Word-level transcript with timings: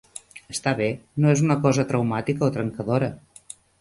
Està 0.53 0.71
bé, 0.79 0.87
no 1.25 1.29
és 1.33 1.43
una 1.49 1.57
cosa 1.67 1.85
traumàtica 1.91 2.47
o 2.49 2.51
trencadora. 2.57 3.11